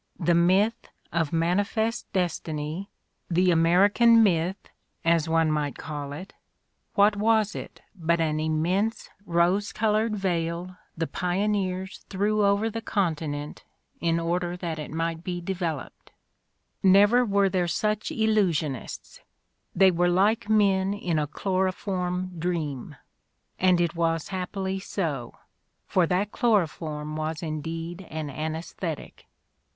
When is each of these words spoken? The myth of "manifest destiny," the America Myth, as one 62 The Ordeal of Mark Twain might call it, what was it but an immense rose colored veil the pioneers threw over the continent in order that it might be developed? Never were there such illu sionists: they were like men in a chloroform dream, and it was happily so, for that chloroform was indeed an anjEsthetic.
The 0.19 0.33
myth 0.33 0.87
of 1.13 1.31
"manifest 1.31 2.11
destiny," 2.11 2.89
the 3.29 3.51
America 3.51 4.07
Myth, 4.07 4.57
as 5.05 5.29
one 5.29 5.49
62 5.49 5.53
The 5.53 5.53
Ordeal 5.53 5.53
of 5.53 5.53
Mark 5.53 5.53
Twain 5.53 5.53
might 5.53 5.77
call 6.07 6.13
it, 6.13 6.33
what 6.95 7.15
was 7.17 7.53
it 7.55 7.81
but 7.93 8.19
an 8.19 8.39
immense 8.39 9.11
rose 9.27 9.71
colored 9.71 10.15
veil 10.15 10.75
the 10.97 11.05
pioneers 11.05 11.99
threw 12.09 12.43
over 12.43 12.67
the 12.67 12.81
continent 12.81 13.63
in 13.99 14.19
order 14.19 14.57
that 14.57 14.79
it 14.79 14.89
might 14.89 15.23
be 15.23 15.39
developed? 15.39 16.09
Never 16.81 17.23
were 17.23 17.47
there 17.47 17.67
such 17.67 18.09
illu 18.09 18.49
sionists: 18.49 19.19
they 19.75 19.91
were 19.91 20.09
like 20.09 20.49
men 20.49 20.95
in 20.95 21.19
a 21.19 21.27
chloroform 21.27 22.39
dream, 22.39 22.95
and 23.59 23.79
it 23.79 23.95
was 23.95 24.29
happily 24.29 24.79
so, 24.79 25.35
for 25.85 26.07
that 26.07 26.31
chloroform 26.31 27.15
was 27.15 27.43
indeed 27.43 28.07
an 28.09 28.29
anjEsthetic. 28.31 29.25